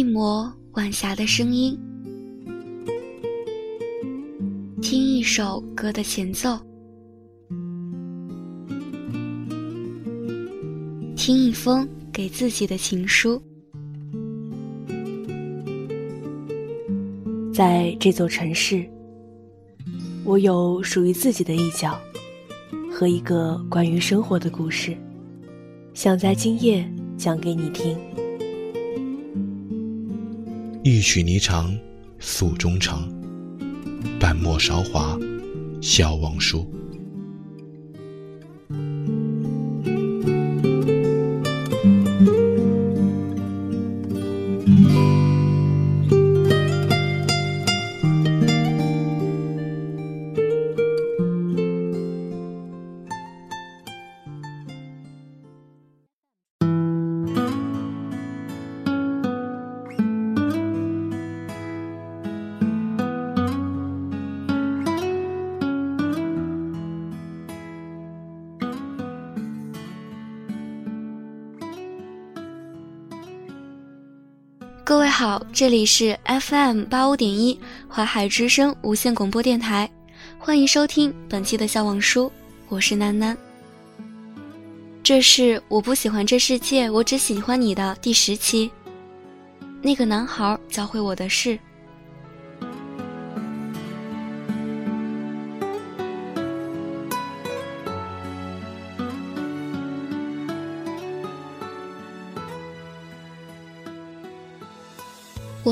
[0.00, 1.78] 一抹晚霞的声音，
[4.80, 6.58] 听一首歌的前奏，
[11.14, 13.38] 听一封给自己的情书。
[17.52, 18.88] 在这座城市，
[20.24, 22.00] 我有属于自己的一角
[22.90, 24.96] 和一个关于生活的故事，
[25.92, 27.94] 想在今夜讲给你听。
[30.82, 31.78] 一曲霓裳
[32.18, 33.06] 诉衷肠，
[34.18, 35.18] 半陌韶华
[35.82, 36.66] 笑忘书。
[74.90, 77.56] 各位好，这里是 FM 八五点一
[77.88, 79.88] 淮海之声无线广播电台，
[80.36, 82.28] 欢迎收听本期的笑忘书，
[82.68, 83.38] 我是楠楠。
[85.00, 88.68] 这是我不喜欢这世界，我只喜欢你的第十期。
[89.80, 91.56] 那个男孩教会我的事。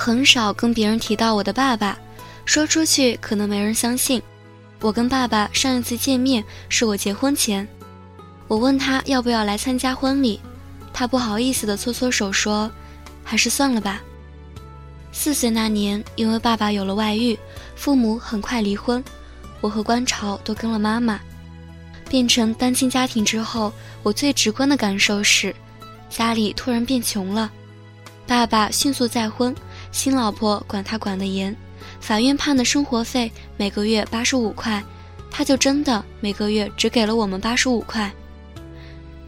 [0.00, 1.94] 很少跟别人提到我的爸爸，
[2.46, 4.20] 说出去可能没人相信。
[4.80, 7.68] 我跟爸爸上一次见面是我结婚前，
[8.48, 10.40] 我问他要不要来参加婚礼，
[10.90, 12.70] 他不好意思的搓搓手说，
[13.22, 14.00] 还是算了吧。
[15.12, 17.38] 四岁那年，因为爸爸有了外遇，
[17.76, 19.04] 父母很快离婚，
[19.60, 21.20] 我和观潮都跟了妈妈，
[22.08, 23.70] 变成单亲家庭之后，
[24.02, 25.54] 我最直观的感受是，
[26.08, 27.52] 家里突然变穷了，
[28.26, 29.54] 爸爸迅速再婚。
[29.92, 31.54] 新老婆管他管得严，
[32.00, 34.82] 法院判的生活费每个月八十五块，
[35.30, 38.10] 他就真的每个月只给了我们八十五块。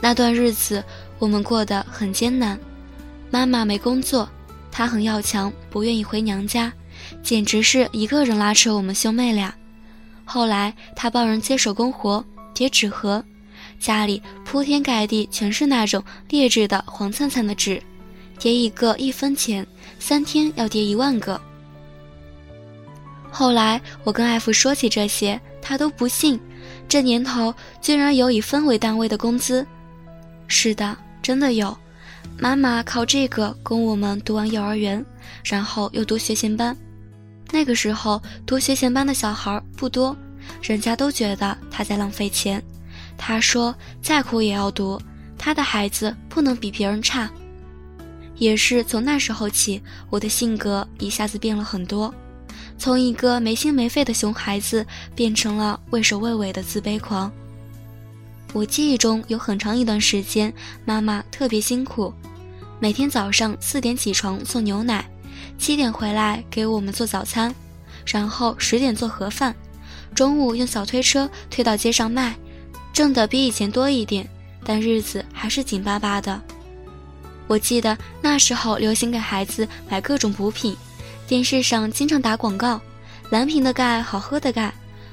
[0.00, 0.82] 那段日子
[1.18, 2.58] 我们过得很艰难，
[3.30, 4.28] 妈妈没工作，
[4.70, 6.72] 她很要强，不愿意回娘家，
[7.22, 9.52] 简直是一个人拉扯我们兄妹俩。
[10.24, 13.24] 后来他帮人接手工活，叠纸盒，
[13.80, 17.82] 家里铺天盖地全是那种劣质的黄灿灿的纸。
[18.38, 19.66] 叠一个一分钱，
[19.98, 21.40] 三天要叠一万个。
[23.30, 26.40] 后来我跟艾父说起这些，他都不信。
[26.88, 29.66] 这年头居然有以分为单位的工资。
[30.46, 31.76] 是的，真的有。
[32.38, 35.04] 妈妈靠这个供我们读完幼儿园，
[35.44, 36.76] 然后又读学前班。
[37.50, 40.16] 那个时候读学前班的小孩不多，
[40.62, 42.62] 人家都觉得他在浪费钱。
[43.16, 45.00] 他说再苦也要读，
[45.36, 47.28] 他的孩子不能比别人差。
[48.38, 52.14] 也是从那时候起，我的性格一下子变了很多，
[52.78, 57.30] 从一个没心没肺的熊孩子变成了畏首畏尾的自卑狂。
[58.52, 60.52] 我记忆中有很长一段时间，
[60.84, 62.14] 妈妈特别辛苦，
[62.80, 65.04] 每天早上四点起床送牛奶，
[65.58, 67.54] 七点回来给我们做早餐，
[68.06, 69.54] 然后十点做盒饭，
[70.14, 72.34] 中午用小推车推到街上卖，
[72.92, 74.26] 挣的比以前多一点，
[74.64, 76.40] 但日子还是紧巴巴的。
[77.48, 80.76] 我记得那时候流行给孩子买各种补品，
[81.26, 82.80] 电视上经常打广告，
[83.30, 84.72] 蓝瓶的钙，好喝的钙，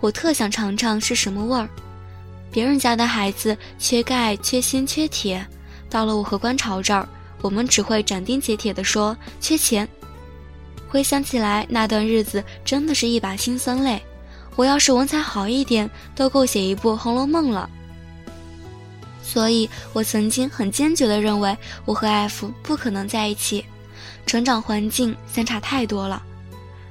[0.00, 1.68] 我特想尝尝是什么味儿。
[2.50, 5.46] 别人家的孩子缺钙、缺锌、缺铁，
[5.88, 7.08] 到了我和观潮这儿，
[7.42, 9.88] 我们只会斩钉截铁地说缺钱。
[10.88, 14.02] 回想起来，那段日子真的是一把辛酸泪。
[14.54, 17.68] 我要是文采好一点，都够写一部《红楼梦》了。
[19.26, 23.64] 所以我曾经很坚决地认为，我和 F 不可能在一起，
[24.24, 26.22] 成长环境相差太多了。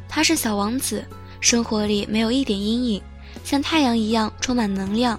[0.10, 1.06] 他是小王子，
[1.40, 3.02] 生活里没有一点阴影，
[3.46, 5.18] 像太阳一样充满能量；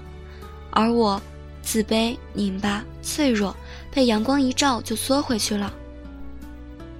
[0.70, 1.20] 而我，
[1.62, 3.56] 自卑、拧巴、脆弱，
[3.90, 5.72] 被阳光一照就缩回去了。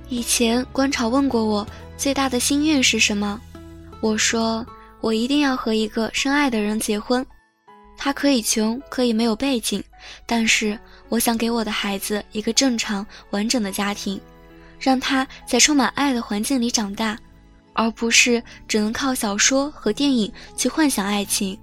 [0.08, 1.66] 以前观潮问过我
[1.98, 3.38] 最大的心愿是什么，
[4.00, 4.66] 我说
[5.02, 7.24] 我一定要和一个深爱的人结婚。
[7.98, 9.82] 他可以穷，可以没有背景，
[10.24, 14.20] 但是我想给我的孩子一个正常完整的家庭，
[14.78, 17.18] 让他在充满爱的环境里长大，
[17.72, 21.58] 而不是只能靠小说和电影去幻想爱情，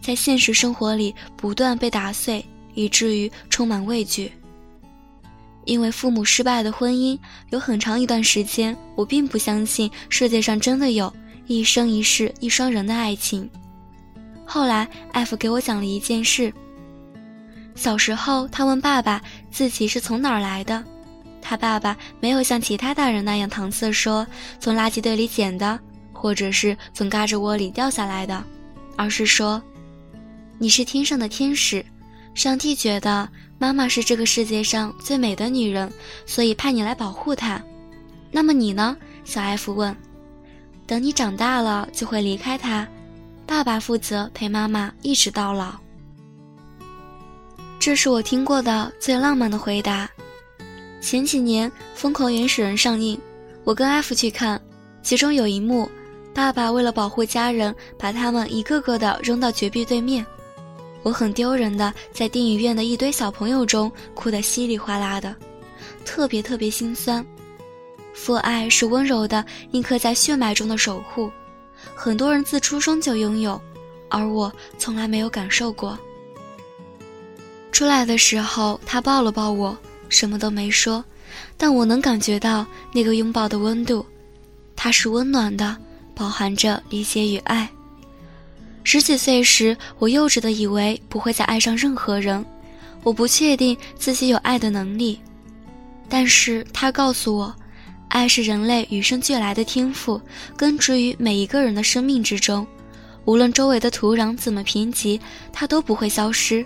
[0.00, 4.32] 在现实生活里不断被打碎，以至于充满畏惧。
[5.64, 7.18] 因为父母失败的婚姻，
[7.48, 11.10] 有很长一段时间，我并不相信世界上真的有
[11.46, 13.48] 一生一世一双人的爱情。
[14.44, 16.52] 后来，艾弗给我讲了一件事。
[17.74, 20.82] 小时候，他问爸爸自己是从哪儿来的，
[21.42, 24.26] 他爸爸没有像其他大人那样搪塞说
[24.58, 25.78] 从垃圾堆里捡的，
[26.12, 28.42] 或者是从嘎吱窝里掉下来的，
[28.96, 29.62] 而是说
[30.58, 31.84] ：“你是天上的天使，
[32.34, 35.90] 上帝觉得。”妈妈是这个世界上最美的女人，
[36.26, 37.62] 所以派你来保护她。
[38.32, 38.96] 那么你呢？
[39.24, 39.96] 小艾弗问。
[40.86, 42.86] 等你长大了，就会离开她。
[43.46, 45.83] 爸爸负责陪妈妈一直到老。
[47.84, 50.08] 这是我听过的最浪漫的回答。
[51.02, 53.20] 前几年《疯狂原始人》上映，
[53.62, 54.58] 我跟艾弗去看，
[55.02, 55.86] 其中有一幕，
[56.32, 60.24] 爸爸为了保护家人，把他们一个个的扔到绝壁对面。
[61.02, 65.36] 我很丢人的，在电影院的一堆小朋友中哭得稀里哗啦的，
[66.06, 67.22] 特别特别心酸。
[68.14, 71.30] 父爱是温柔的，印刻在血脉中的守护，
[71.94, 73.60] 很多人自出生就拥有，
[74.08, 75.98] 而我从来没有感受过。
[77.74, 79.76] 出来的时候，他抱了抱我，
[80.08, 81.04] 什么都没说，
[81.56, 84.06] 但我能感觉到那个拥抱的温度，
[84.76, 85.76] 它是温暖的，
[86.14, 87.68] 饱含着理解与爱。
[88.84, 92.46] 十几岁时，我幼稚的以为不会再爱上任何人，
[93.02, 95.18] 我不确定自己有爱的能力。
[96.08, 97.52] 但是他告诉我，
[98.06, 100.20] 爱是人类与生俱来的天赋，
[100.56, 102.64] 根植于每一个人的生命之中。
[103.24, 105.18] 无论周围的土壤怎么贫瘠，
[105.52, 106.64] 它都不会消失。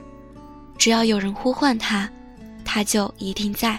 [0.78, 2.08] 只要有人呼唤他，
[2.64, 3.78] 他就一定在。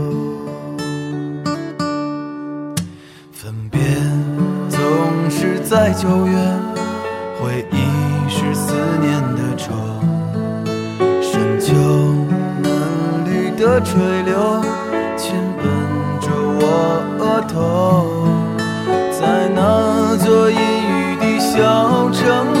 [5.71, 6.35] 在九月，
[7.39, 7.77] 回忆
[8.29, 9.71] 是思念的愁，
[11.21, 11.73] 深秋
[12.61, 14.61] 嫩绿的垂柳
[15.15, 15.63] 亲吻
[16.19, 16.27] 着
[16.59, 16.65] 我
[17.19, 18.27] 额头。
[19.17, 22.60] 在那座阴雨的小城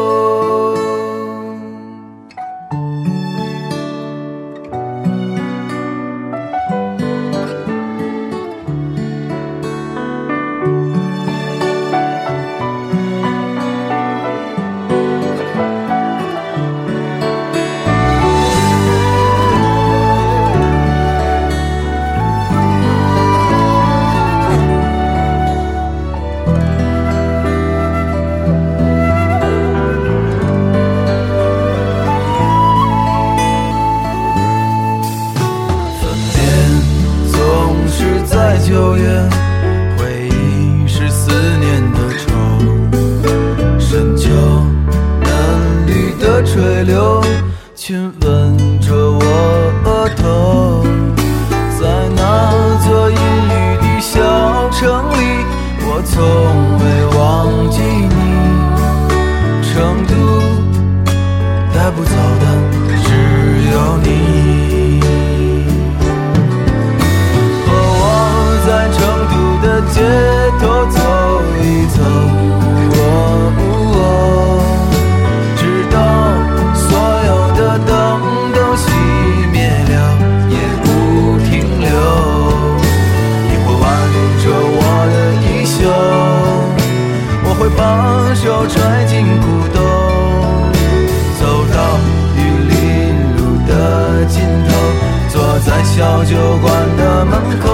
[47.83, 49.25] 亲吻着我
[49.85, 50.83] 额头
[51.79, 54.21] 在那座阴雨的小
[54.69, 55.43] 城里
[55.87, 56.21] 我从
[56.77, 56.85] 未
[57.17, 57.19] 忘
[57.71, 58.13] 记你。
[59.63, 59.73] 成
[60.05, 60.13] 都
[61.73, 62.45] 带不走的
[63.01, 63.09] 只
[63.71, 64.07] 有你。
[67.65, 67.99] 和我
[68.63, 68.99] 在成
[69.31, 69.33] 都
[69.65, 70.40] 的街
[95.83, 97.69] 小酒馆的门口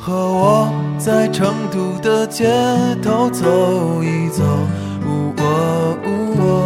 [0.00, 2.44] 和我在成都的街
[3.02, 4.42] 头走一走。
[5.06, 6.08] 呜喔呜
[6.40, 6.63] 喔